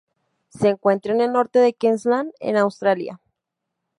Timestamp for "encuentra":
0.67-1.13